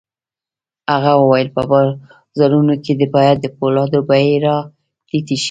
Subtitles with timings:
[0.91, 4.57] هغه وویل په بازارونو کې باید د پولادو بيې را
[5.07, 5.39] ټیټې شي